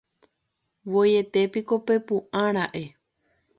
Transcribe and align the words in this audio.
Voietépiko 0.91 1.75
pepu'ãra'e. 1.85 2.83